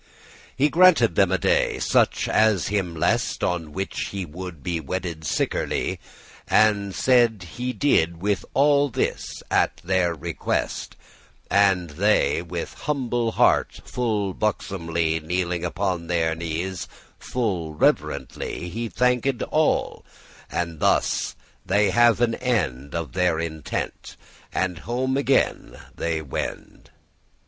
He 0.57 0.67
granted 0.67 1.13
them 1.13 1.31
a 1.31 1.37
day, 1.37 1.77
such 1.77 2.27
as 2.27 2.69
him 2.69 2.95
lest, 2.95 3.43
On 3.43 3.71
which 3.71 4.07
he 4.09 4.25
would 4.25 4.63
be 4.63 4.79
wedded 4.79 5.23
sickerly,* 5.25 5.99
*certainly 5.99 5.99
And 6.75 6.95
said 6.95 7.43
he 7.55 7.71
did 7.71 8.15
all 8.55 8.89
this 8.89 9.43
at 9.51 9.77
their 9.83 10.15
request; 10.15 10.95
And 11.51 11.91
they 11.91 12.41
with 12.41 12.73
humble 12.73 13.33
heart 13.33 13.79
full 13.85 14.33
buxomly,* 14.33 15.17
*obediently 15.21 15.21
<3> 15.21 15.23
Kneeling 15.27 15.63
upon 15.65 16.07
their 16.07 16.33
knees 16.33 16.87
full 17.19 17.75
reverently, 17.75 18.69
Him 18.71 18.89
thanked 18.89 19.43
all; 19.51 20.03
and 20.49 20.79
thus 20.79 21.35
they 21.63 21.91
have 21.91 22.19
an 22.21 22.33
end 22.33 22.95
Of 22.95 23.13
their 23.13 23.39
intent, 23.39 24.17
and 24.51 24.79
home 24.79 25.15
again 25.15 25.77
they 25.95 26.23
wend. 26.23 26.89